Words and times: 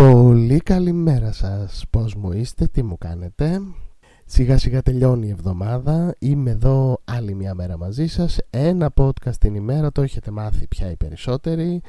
Πολύ 0.00 0.58
καλημέρα 0.58 1.32
σας, 1.32 1.84
πώς 1.90 2.14
μου 2.14 2.32
είστε, 2.32 2.66
τι 2.66 2.82
μου 2.82 2.98
κάνετε. 2.98 3.60
Σιγά 4.24 4.58
σιγά 4.58 4.82
τελειώνει 4.82 5.26
η 5.26 5.30
εβδομάδα, 5.30 6.14
είμαι 6.18 6.50
εδώ 6.50 7.00
άλλη 7.04 7.34
μια 7.34 7.54
μέρα 7.54 7.76
μαζί 7.76 8.06
σας. 8.06 8.38
Ένα 8.50 8.92
podcast 8.96 9.34
την 9.40 9.54
ημέρα, 9.54 9.92
το 9.92 10.02
έχετε 10.02 10.30
μάθει 10.30 10.66
πια 10.68 10.90
οι 10.90 10.96
περισσότεροι. 10.96 11.82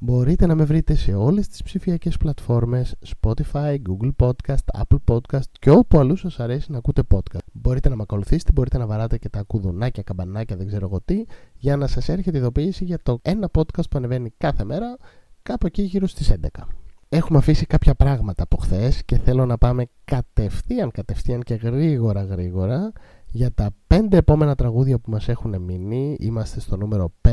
Μπορείτε 0.00 0.46
να 0.46 0.54
με 0.54 0.64
βρείτε 0.64 0.94
σε 0.94 1.14
όλες 1.14 1.48
τις 1.48 1.62
ψηφιακές 1.62 2.16
πλατφόρμες 2.16 2.94
Spotify, 3.20 3.76
Google 3.88 4.10
Podcast, 4.18 4.82
Apple 4.82 5.14
Podcast 5.14 5.48
και 5.58 5.70
όπου 5.70 5.98
αλλού 5.98 6.16
σας 6.16 6.40
αρέσει 6.40 6.72
να 6.72 6.78
ακούτε 6.78 7.02
podcast. 7.14 7.46
Μπορείτε 7.52 7.88
να 7.88 7.96
με 7.96 8.02
ακολουθήσετε, 8.02 8.52
μπορείτε 8.54 8.78
να 8.78 8.86
βαράτε 8.86 9.18
και 9.18 9.28
τα 9.28 9.42
κουδουνάκια, 9.42 10.02
καμπανάκια, 10.02 10.56
δεν 10.56 10.66
ξέρω 10.66 10.86
εγώ 10.86 11.00
τι, 11.04 11.24
για 11.54 11.76
να 11.76 11.86
σας 11.86 12.08
έρχεται 12.08 12.38
ειδοποίηση 12.38 12.84
για 12.84 12.98
το 13.02 13.18
ένα 13.22 13.50
podcast 13.54 13.88
που 13.90 13.98
ανεβαίνει 13.98 14.30
κάθε 14.36 14.64
μέρα, 14.64 14.96
κάπου 15.42 15.66
εκεί 15.66 15.82
γύρω 15.82 16.06
στις 16.06 16.30
11. 16.30 16.66
Έχουμε 17.14 17.38
αφήσει 17.38 17.66
κάποια 17.66 17.94
πράγματα 17.94 18.42
από 18.42 18.56
χθες 18.56 19.04
και 19.04 19.18
θέλω 19.18 19.46
να 19.46 19.58
πάμε 19.58 19.86
κατευθείαν, 20.04 20.90
κατευθείαν 20.90 21.42
και 21.42 21.54
γρήγορα 21.54 22.22
γρήγορα 22.22 22.92
για 23.26 23.52
τα 23.52 23.70
πέντε 23.86 24.16
επόμενα 24.16 24.54
τραγούδια 24.54 24.98
που 24.98 25.10
μας 25.10 25.28
έχουν 25.28 25.60
μείνει. 25.60 26.16
Είμαστε 26.20 26.60
στο 26.60 26.76
νούμερο 26.76 27.12
5 27.28 27.30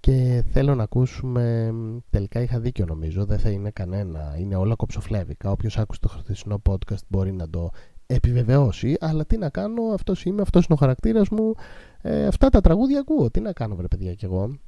και 0.00 0.44
θέλω 0.50 0.74
να 0.74 0.82
ακούσουμε, 0.82 1.72
τελικά 2.10 2.40
είχα 2.40 2.60
δίκιο 2.60 2.84
νομίζω, 2.84 3.24
δεν 3.24 3.38
θα 3.38 3.50
είναι 3.50 3.70
κανένα, 3.70 4.36
είναι 4.38 4.56
όλα 4.56 4.74
κοψοφλέβικα. 4.74 5.50
Όποιος 5.50 5.78
άκουσε 5.78 6.00
το 6.00 6.08
χθεσινό 6.08 6.62
podcast 6.68 7.04
μπορεί 7.08 7.32
να 7.32 7.48
το 7.48 7.70
επιβεβαιώσει, 8.06 8.96
αλλά 9.00 9.26
τι 9.26 9.36
να 9.36 9.48
κάνω, 9.48 9.82
αυτός 9.82 10.24
είμαι, 10.24 10.42
αυτός 10.42 10.64
είναι 10.64 10.74
ο 10.74 10.78
χαρακτήρας 10.78 11.28
μου, 11.28 11.54
ε, 12.02 12.26
αυτά 12.26 12.48
τα 12.48 12.60
τραγούδια 12.60 13.00
ακούω, 13.00 13.30
τι 13.30 13.40
να 13.40 13.52
κάνω 13.52 13.74
βρε 13.74 13.86
παιδιά 13.86 14.14
κι 14.14 14.24
εγώ. 14.24 14.58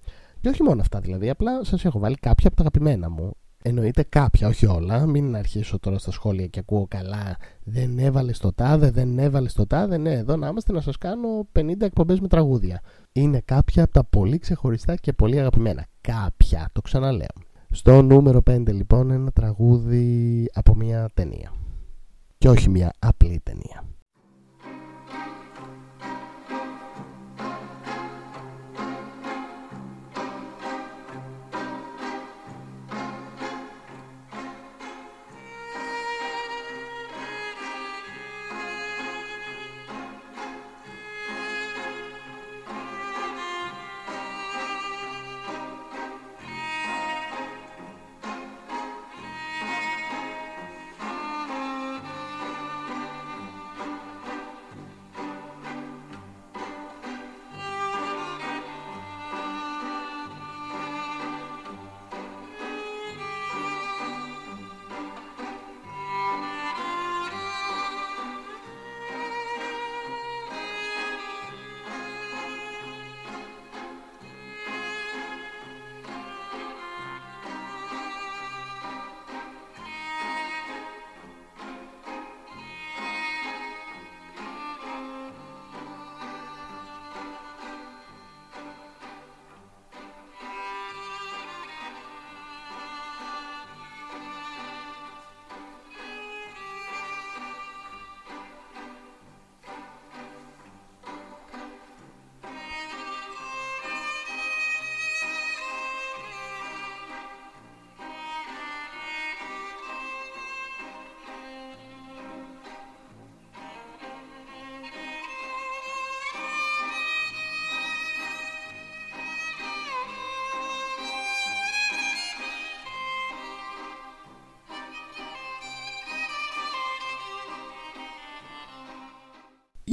Και 0.41 0.48
όχι 0.48 0.62
μόνο 0.62 0.80
αυτά 0.80 1.01
δηλαδή, 1.01 1.30
απλά 1.30 1.64
σας 1.64 1.84
έχω 1.84 1.98
βάλει 1.98 2.17
κάποια 2.17 2.47
από 2.47 2.56
τα 2.56 2.62
αγαπημένα 2.62 3.11
μου. 3.11 3.33
Εννοείται 3.69 4.02
κάποια, 4.02 4.48
όχι 4.48 4.66
όλα. 4.66 5.06
Μην 5.06 5.37
αρχίσω 5.37 5.79
τώρα 5.79 5.98
στα 5.98 6.11
σχόλια 6.11 6.47
και 6.47 6.59
ακούω 6.59 6.87
καλά. 6.88 7.37
Δεν 7.65 7.98
έβαλες 7.98 8.39
το 8.39 8.53
τάδε, 8.53 8.91
δεν 8.91 9.19
έβαλες 9.19 9.53
το 9.53 9.67
τάδε. 9.67 9.97
Ναι, 9.97 10.12
εδώ 10.12 10.36
να 10.36 10.48
είμαστε 10.48 10.72
να 10.72 10.81
σας 10.81 10.98
κάνω 10.98 11.48
50 11.59 11.81
εκπομπές 11.81 12.20
με 12.20 12.28
τραγούδια. 12.28 12.81
Είναι 13.12 13.41
κάποια 13.44 13.83
από 13.83 13.92
τα 13.92 14.05
πολύ 14.05 14.39
ξεχωριστά 14.39 14.94
και 14.94 15.12
πολύ 15.12 15.39
αγαπημένα. 15.39 15.87
Κάποια, 16.00 16.69
το 16.72 16.81
ξαναλέω. 16.81 17.27
Στο 17.70 18.03
νούμερο 18.03 18.42
5 18.50 18.67
λοιπόν 18.67 19.11
ένα 19.11 19.31
τραγούδι 19.31 20.44
από 20.55 20.75
μια 20.75 21.09
ταινία. 21.14 21.53
Και 22.39 22.48
όχι 22.48 22.70
μια 22.70 22.92
απλή 22.98 23.41
ταινία. 23.42 23.84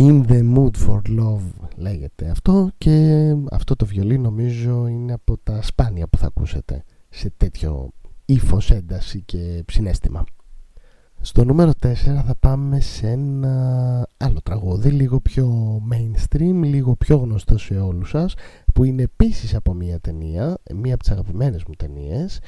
In 0.04 0.26
the 0.28 0.42
mood 0.56 0.76
for 0.88 1.02
love 1.20 1.68
λέγεται 1.76 2.30
αυτό 2.30 2.70
και 2.78 3.26
αυτό 3.52 3.76
το 3.76 3.86
βιολί 3.86 4.18
νομίζω 4.18 4.88
είναι 4.88 5.14
από 5.14 5.38
τα 5.44 5.62
σπάνια 5.62 6.08
που 6.08 6.18
θα 6.18 6.26
ακούσετε 6.26 6.84
σε 7.10 7.34
τέτοιο 7.38 7.90
ύφος, 8.26 8.72
ένταση 8.72 9.22
και 9.22 9.64
συνέστημα. 9.72 10.24
Στο 11.22 11.44
νούμερο 11.44 11.72
4 11.84 11.94
θα 12.26 12.36
πάμε 12.40 12.80
σε 12.80 13.08
ένα 13.08 14.08
άλλο 14.18 14.42
τραγούδι 14.44 14.90
λίγο 14.90 15.20
πιο 15.20 15.78
mainstream, 15.92 16.62
λίγο 16.64 16.96
πιο 16.96 17.18
γνωστό 17.18 17.58
σε 17.58 17.80
όλους 17.80 18.10
σας 18.10 18.34
που 18.74 18.84
είναι 18.84 19.02
επίσης 19.02 19.56
από 19.56 19.74
μια 19.74 20.00
ταινία, 20.00 20.58
μία 20.76 20.94
από 20.94 21.04
τις 21.04 21.12
αγαπημένες 21.12 21.64
μου 21.68 21.74
ταινίες 21.78 22.40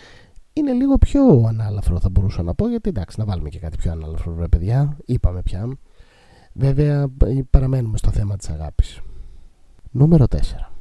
είναι 0.53 0.71
λίγο 0.71 0.97
πιο 0.97 1.43
ανάλαφρο 1.47 1.99
θα 1.99 2.09
μπορούσα 2.09 2.43
να 2.43 2.53
πω 2.53 2.67
γιατί 2.67 2.89
εντάξει 2.89 3.19
να 3.19 3.25
βάλουμε 3.25 3.49
και 3.49 3.59
κάτι 3.59 3.77
πιο 3.77 3.91
ανάλαφρο 3.91 4.35
ρε 4.39 4.47
παιδιά, 4.47 4.97
είπαμε 5.05 5.41
πια 5.41 5.77
Βέβαια 6.57 7.11
παραμένουμε 7.49 7.97
στο 7.97 8.11
θέμα 8.11 8.35
της 8.35 8.49
αγάπης. 8.49 9.01
Νούμερο 9.91 10.25
4. 10.27 10.74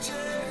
change. 0.00 0.49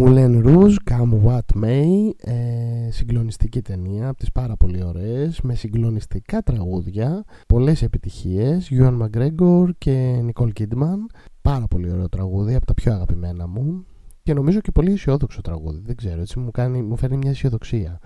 Moulin 0.00 0.42
Rouge, 0.46 0.76
Come 0.90 1.24
What 1.26 1.64
May, 1.64 2.10
ε, 2.16 2.90
συγκλονιστική 2.90 3.62
ταινία, 3.62 4.08
από 4.08 4.18
τις 4.18 4.32
πάρα 4.32 4.56
πολύ 4.56 4.84
ωραίες, 4.84 5.40
με 5.40 5.54
συγκλονιστικά 5.54 6.42
τραγούδια, 6.42 7.24
πολλές 7.48 7.82
επιτυχίες, 7.82 8.70
Ewan 8.72 8.98
McGregor 8.98 9.68
και 9.78 10.24
Nicole 10.26 10.50
Kidman, 10.60 10.98
πάρα 11.42 11.66
πολύ 11.66 11.90
ωραίο 11.90 12.08
τραγούδι, 12.08 12.54
από 12.54 12.66
τα 12.66 12.74
πιο 12.74 12.92
αγαπημένα 12.92 13.46
μου 13.46 13.86
και 14.22 14.34
νομίζω 14.34 14.60
και 14.60 14.70
πολύ 14.70 14.92
αισιόδοξο 14.92 15.40
τραγούδι, 15.40 15.82
δεν 15.84 15.96
ξέρω, 15.96 16.20
έτσι 16.20 16.38
μου, 16.38 16.50
κάνει, 16.50 16.82
μου 16.82 16.96
φέρνει 16.96 17.16
μια 17.16 17.30
αισιοδοξία. 17.30 17.98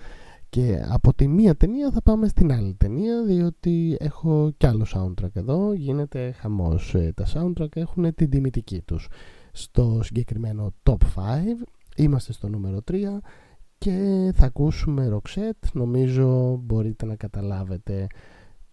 Και 0.48 0.84
από 0.88 1.14
τη 1.14 1.28
μία 1.28 1.56
ταινία 1.56 1.90
θα 1.90 2.02
πάμε 2.02 2.28
στην 2.28 2.52
άλλη 2.52 2.74
ταινία 2.74 3.22
διότι 3.24 3.96
έχω 4.00 4.52
κι 4.56 4.66
άλλο 4.66 4.86
soundtrack 4.94 5.34
εδώ, 5.34 5.72
γίνεται 5.72 6.34
χαμός. 6.38 6.94
Ε, 6.94 7.12
τα 7.16 7.26
soundtrack 7.34 7.76
έχουν 7.76 8.14
την 8.14 8.30
τιμητική 8.30 8.80
τους. 8.80 9.08
Στο 9.52 10.00
συγκεκριμένο 10.02 10.72
top 10.82 10.96
5 10.96 10.98
είμαστε 11.96 12.32
στο 12.32 12.48
νούμερο 12.48 12.78
3 12.90 12.94
και 13.78 14.30
θα 14.34 14.46
ακούσουμε 14.46 15.18
Roxette. 15.18 15.68
Νομίζω 15.72 16.56
μπορείτε 16.62 17.06
να 17.06 17.16
καταλάβετε 17.16 18.06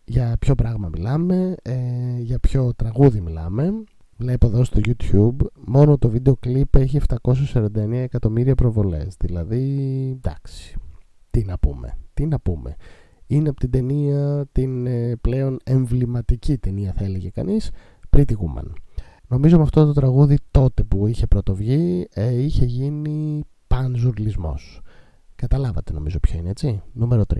για 0.05 0.37
ποιο 0.39 0.55
πράγμα 0.55 0.89
μιλάμε, 0.89 1.55
ε, 1.61 1.75
για 2.19 2.39
ποιο 2.39 2.73
τραγούδι 2.75 3.21
μιλάμε. 3.21 3.83
Βλέπω 4.17 4.47
εδώ 4.47 4.63
στο 4.63 4.79
YouTube 4.83 5.45
μόνο 5.67 5.97
το 5.97 6.09
βίντεο 6.09 6.35
κλιπ 6.35 6.75
έχει 6.75 6.99
749 7.33 7.91
εκατομμύρια 7.91 8.55
προβολές. 8.55 9.15
Δηλαδή, 9.19 9.63
εντάξει, 10.17 10.75
τι 11.31 11.43
να 11.43 11.57
πούμε, 11.57 11.97
τι 12.13 12.25
να 12.25 12.39
πούμε. 12.39 12.75
Είναι 13.27 13.49
από 13.49 13.59
την 13.59 13.71
ταινία, 13.71 14.45
την 14.51 14.85
ε, 14.85 15.15
πλέον 15.15 15.59
εμβληματική 15.63 16.57
ταινία 16.57 16.93
θα 16.97 17.03
έλεγε 17.03 17.29
κανείς, 17.29 17.71
Pretty 18.09 18.33
Woman. 18.33 18.71
Νομίζω 19.31 19.57
με 19.57 19.63
αυτό 19.63 19.85
το 19.85 19.93
τραγούδι 19.93 20.37
τότε 20.51 20.83
που 20.83 21.07
είχε 21.07 21.27
πρωτοβγεί 21.27 22.07
ε, 22.13 22.41
είχε 22.41 22.65
γίνει 22.65 23.43
πανζουρλισμός. 23.67 24.81
Καταλάβατε 25.35 25.93
νομίζω 25.93 26.19
ποιο 26.19 26.39
είναι 26.39 26.49
έτσι; 26.49 26.81
Νούμερο 26.93 27.23
3. 27.33 27.37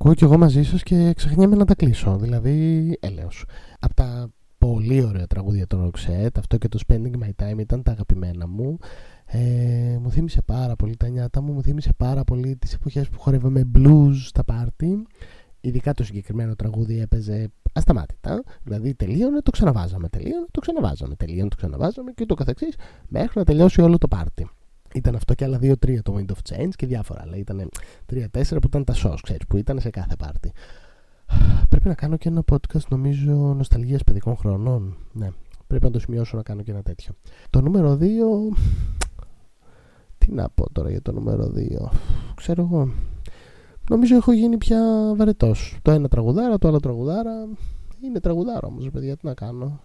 Ακούω 0.00 0.14
κι 0.14 0.24
εγώ 0.24 0.38
μαζί 0.38 0.62
σας 0.62 0.82
και 0.82 1.12
ξεχνιέμαι 1.16 1.56
να 1.56 1.64
τα 1.64 1.74
κλείσω. 1.74 2.16
Δηλαδή, 2.16 2.96
έλεος. 3.00 3.44
Από 3.80 3.94
τα 3.94 4.28
πολύ 4.58 5.02
ωραία 5.02 5.26
τραγούδια 5.26 5.66
των 5.66 5.90
Roxette, 5.90 6.38
αυτό 6.38 6.56
και 6.56 6.68
το 6.68 6.78
Spending 6.86 7.12
My 7.22 7.44
Time 7.44 7.58
ήταν 7.58 7.82
τα 7.82 7.90
αγαπημένα 7.90 8.46
μου. 8.46 8.78
Ε, 9.26 9.98
μου 10.00 10.10
θύμισε 10.10 10.42
πάρα 10.42 10.76
πολύ 10.76 10.96
τα 10.96 11.08
νιάτα 11.08 11.42
μου, 11.42 11.52
μου 11.52 11.62
θύμισε 11.62 11.92
πάρα 11.96 12.24
πολύ 12.24 12.56
τις 12.56 12.72
εποχές 12.74 13.08
που 13.08 13.20
χορεύαμε 13.20 13.70
blues 13.74 14.14
στα 14.24 14.44
πάρτι. 14.44 15.06
Ειδικά 15.60 15.92
το 15.92 16.04
συγκεκριμένο 16.04 16.54
τραγούδι 16.54 17.00
έπαιζε 17.00 17.48
ασταμάτητα. 17.72 18.42
Δηλαδή 18.62 18.94
τελείωνε, 18.94 19.40
το 19.40 19.50
ξαναβάζαμε, 19.50 20.08
τελείωνε, 20.08 20.46
το 20.50 20.60
ξαναβάζαμε, 20.60 21.14
τελείωνε, 21.14 21.48
το 21.48 21.56
ξαναβάζαμε 21.56 22.12
και 22.12 22.26
το 22.26 22.34
καθεξής 22.34 22.74
μέχρι 23.08 23.38
να 23.38 23.44
τελειώσει 23.44 23.80
όλο 23.80 23.98
το 23.98 24.08
πάρτι. 24.08 24.48
Ήταν 24.94 25.14
αυτό 25.14 25.34
και 25.34 25.44
άλλα 25.44 25.58
2-3 25.62 25.98
το 26.02 26.16
Wind 26.18 26.32
of 26.32 26.54
Change 26.54 26.70
και 26.76 26.86
διάφορα 26.86 27.20
άλλα. 27.22 27.36
Ήταν 27.36 27.68
3-4 28.12 28.26
που 28.48 28.66
ήταν 28.66 28.84
τα 28.84 28.94
shows, 28.94 29.18
ξέρεις, 29.22 29.46
που 29.48 29.56
ήταν 29.56 29.80
σε 29.80 29.90
κάθε 29.90 30.16
πάρτι. 30.18 30.52
Πρέπει 31.68 31.88
να 31.88 31.94
κάνω 31.94 32.16
και 32.16 32.28
ένα 32.28 32.42
podcast 32.52 32.86
νομίζω 32.88 33.32
νοσταλγίας 33.32 34.04
παιδικών 34.04 34.36
χρονών. 34.36 34.96
Ναι, 35.12 35.30
πρέπει 35.66 35.84
να 35.84 35.90
το 35.90 35.98
σημειώσω 35.98 36.36
να 36.36 36.42
κάνω 36.42 36.62
και 36.62 36.70
ένα 36.70 36.82
τέτοιο. 36.82 37.12
Το 37.50 37.60
νούμερο 37.60 37.98
2... 38.00 38.04
Τι 40.18 40.32
να 40.32 40.48
πω 40.48 40.72
τώρα 40.72 40.90
για 40.90 41.02
το 41.02 41.12
νούμερο 41.12 41.52
2. 41.56 41.88
Ξέρω 42.34 42.62
εγώ. 42.62 42.92
Νομίζω 43.90 44.16
έχω 44.16 44.32
γίνει 44.32 44.58
πια 44.58 45.12
βαρετός. 45.16 45.78
Το 45.82 45.90
ένα 45.90 46.08
τραγουδάρα, 46.08 46.58
το 46.58 46.68
άλλο 46.68 46.80
τραγουδάρα. 46.80 47.48
Είναι 48.04 48.20
τραγουδάρα 48.20 48.66
όμως, 48.66 48.90
παιδιά, 48.92 49.16
τι 49.16 49.26
να 49.26 49.34
κάνω. 49.34 49.80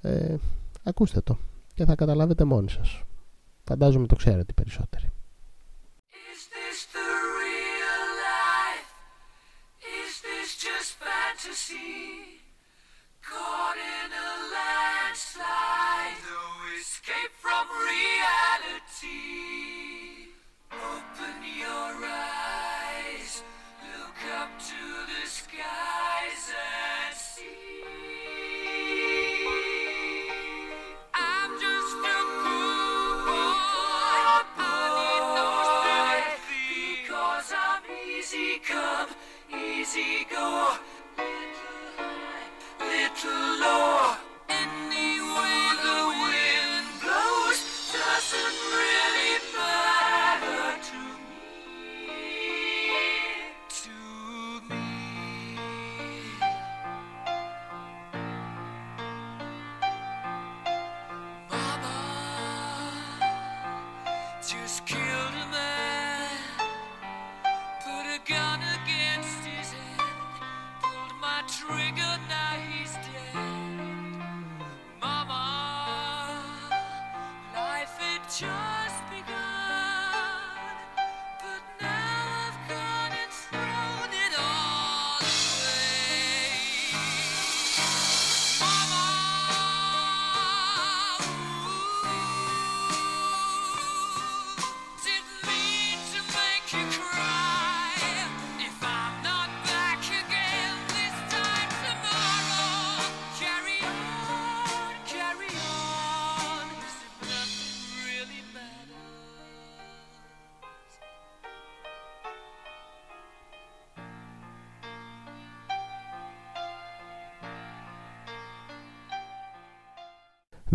Ε, 0.00 0.34
ακούστε 0.82 1.20
το 1.20 1.36
και 1.74 1.84
θα 1.84 1.94
καταλάβετε 1.94 2.44
μόνοι 2.44 2.70
σας. 2.70 3.02
Φαντάζομαι 3.64 4.06
το 4.06 4.16
ξέρετε 4.16 4.52
περισσότεροι. 4.52 5.10
Is 6.10 6.42
this 6.54 6.94
joy. 78.40 78.83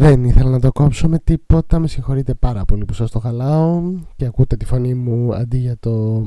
Δεν 0.02 0.24
ήθελα 0.24 0.50
να 0.50 0.60
το 0.60 0.72
κόψω 0.72 1.08
με 1.10 1.20
τίποτα, 1.20 1.80
με 1.80 1.88
συγχωρείτε 1.88 2.34
πάρα 2.34 2.66
πολύ 2.66 2.86
που 2.86 2.94
σας 2.94 3.12
το 3.12 3.20
χαλάω 3.20 3.82
και 4.16 4.26
ακούτε 4.26 4.56
τη 4.58 4.66
φωνή 4.66 4.94
μου 4.94 5.36
αντί 5.36 5.58
για 5.58 5.78
το 5.80 6.22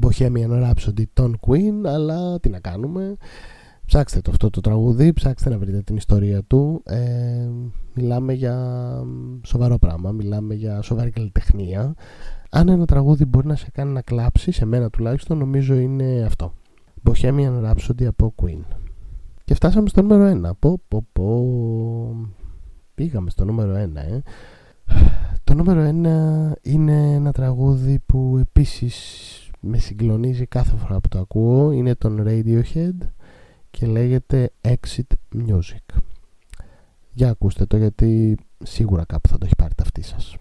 Bohemian 0.00 0.50
Rhapsody 0.50 1.02
των 1.12 1.38
Queen, 1.46 1.86
αλλά 1.86 2.40
τι 2.40 2.48
να 2.48 2.58
κάνουμε. 2.58 3.16
Ψάξτε 3.86 4.20
το 4.20 4.30
αυτό 4.30 4.50
το 4.50 4.60
τραγούδι, 4.60 5.12
ψάξτε 5.12 5.50
να 5.50 5.58
βρείτε 5.58 5.82
την 5.82 5.96
ιστορία 5.96 6.42
του. 6.42 6.82
Ε, 6.84 7.48
μιλάμε 7.94 8.32
για 8.32 8.56
σοβαρό 9.44 9.78
πράγμα, 9.78 10.10
μιλάμε 10.10 10.54
για 10.54 10.82
σοβαρή 10.82 11.10
καλλιτεχνία. 11.10 11.94
Αν 12.50 12.68
ένα 12.68 12.86
τραγούδι 12.86 13.24
μπορεί 13.24 13.46
να 13.46 13.56
σε 13.56 13.70
κάνει 13.72 13.92
να 13.92 14.00
κλάψεις, 14.00 14.56
σε 14.56 14.64
μένα 14.64 14.90
τουλάχιστον, 14.90 15.38
νομίζω 15.38 15.74
είναι 15.74 16.22
αυτό. 16.26 16.52
Bohemian 17.10 17.64
Rhapsody 17.64 18.04
από 18.04 18.34
Queen. 18.42 18.62
Και 19.44 19.54
φτάσαμε 19.54 19.88
στο 19.88 20.02
νούμερο 20.02 20.48
1. 20.48 20.50
Πω, 20.58 20.80
πω, 20.88 21.06
πω. 21.12 22.39
Πήγαμε 23.00 23.30
στο 23.30 23.44
νούμερο 23.44 23.74
1, 23.74 23.96
ε. 23.96 24.20
Το 25.44 25.54
νούμερο 25.54 25.82
1 25.82 26.52
είναι 26.62 27.12
ένα 27.14 27.32
τραγούδι 27.32 27.98
που 28.06 28.36
επίσης 28.40 29.04
με 29.60 29.78
συγκλονίζει 29.78 30.46
κάθε 30.46 30.76
φορά 30.76 31.00
που 31.00 31.08
το 31.08 31.18
ακούω. 31.18 31.72
Είναι 31.72 31.94
τον 31.94 32.24
Radiohead 32.26 33.06
και 33.70 33.86
λέγεται 33.86 34.50
Exit 34.60 35.38
Music. 35.46 35.98
Για 37.12 37.30
ακούστε 37.30 37.66
το 37.66 37.76
γιατί 37.76 38.36
σίγουρα 38.64 39.04
κάπου 39.04 39.28
θα 39.28 39.38
το 39.38 39.44
έχει 39.44 39.56
πάρει 39.56 39.74
ταυτή 39.74 40.02
σας. 40.02 40.36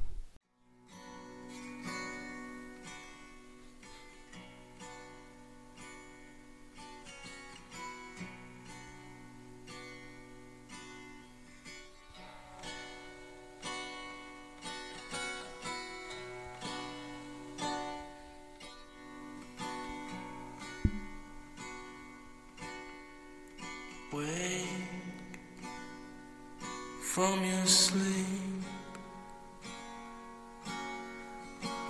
From 27.20 27.44
your 27.44 27.66
sleep. 27.66 28.64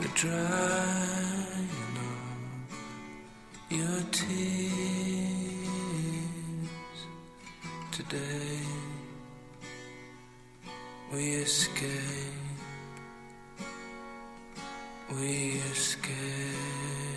The 0.01 0.07
drying 0.15 1.69
of 2.09 2.71
your 3.69 4.01
tears 4.11 5.19
today. 7.91 8.63
We 11.13 11.23
escape. 11.45 12.33
We 15.11 15.61
escape. 15.71 17.08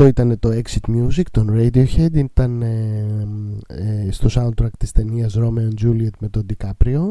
Αυτό 0.00 0.12
ήταν 0.22 0.38
το 0.38 0.48
Exit 0.52 0.90
Music 0.90 1.22
των 1.30 1.48
Radiohead. 1.50 2.14
Ήταν 2.14 2.62
ε, 2.62 3.26
ε, 3.66 4.10
στο 4.10 4.28
soundtrack 4.34 4.70
της 4.78 4.92
ταινίας 4.92 5.36
Romeo 5.38 5.68
and 5.68 5.84
Juliet 5.84 6.16
με 6.18 6.28
τον 6.28 6.46
DiCaprio. 6.48 7.02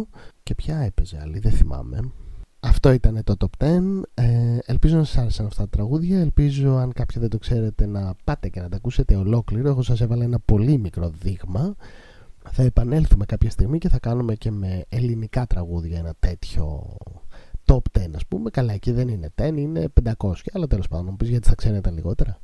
Και 0.44 0.56
ποια 0.56 0.78
έπαιζε 0.78 1.20
άλλη, 1.22 1.40
δεν 1.40 1.52
θυμάμαι. 1.52 2.12
Αυτό 2.60 2.92
ήταν 2.92 3.22
το 3.24 3.36
Top 3.40 3.66
10 3.66 4.02
ε, 4.14 4.58
Ελπίζω 4.66 4.98
να 4.98 5.04
σας 5.04 5.18
άρεσαν 5.18 5.46
αυτά 5.46 5.62
τα 5.64 5.70
τραγούδια. 5.70 6.20
Ελπίζω 6.20 6.76
αν 6.76 6.92
κάποιοι 6.94 7.22
δεν 7.22 7.30
το 7.30 7.38
ξέρετε 7.38 7.86
να 7.86 8.14
πάτε 8.24 8.50
και 8.50 8.60
να 8.60 8.70
τα 8.70 8.76
ακούσετε 8.76 9.16
ολόκληρο. 9.16 9.70
Εγώ 9.70 9.82
σας 9.82 10.02
έβαλα 10.02 10.24
ένα 10.24 10.40
πολύ 10.40 10.78
μικρό 10.78 11.12
δείγμα. 11.22 11.76
Θα 12.52 12.64
επανέλθουμε 12.64 13.26
κάποια 13.26 13.50
στιγμή 13.50 13.78
και 13.78 13.90
θα 13.90 14.00
κάνουμε 14.00 14.36
και 14.36 14.52
με 14.52 14.84
ελληνικά 14.90 15.46
τραγούδια 15.48 15.98
ένα 15.98 16.14
τέτοιο 16.20 16.98
top 17.66 18.00
10 18.00 18.02
ας 18.16 18.26
πούμε. 18.28 18.50
Καλά 18.50 18.74
εκεί 18.74 18.92
δεν 18.92 19.08
είναι 19.08 19.30
10 19.36 19.52
είναι 19.56 19.88
500 20.18 20.32
αλλά 20.54 20.68
τέλος 20.68 20.88
πάντων 20.88 21.06
μου 21.10 21.16
πεις 21.16 21.30
γιατί 21.30 21.48
θα 21.48 21.56
ξέρετε 21.56 21.90
λιγότερα 21.90 22.40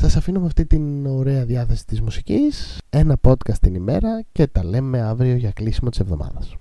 σας 0.00 0.16
αφήνω 0.16 0.40
με 0.40 0.46
αυτή 0.46 0.66
την 0.66 1.06
ωραία 1.06 1.44
διάθεση 1.44 1.86
της 1.86 2.00
μουσικής 2.00 2.78
ένα 2.90 3.16
podcast 3.28 3.58
την 3.60 3.74
ημέρα 3.74 4.22
και 4.32 4.46
τα 4.46 4.64
λέμε 4.64 5.00
αύριο 5.00 5.34
για 5.34 5.50
κλείσιμο 5.50 5.90
της 5.90 6.00
εβδομάδας 6.00 6.56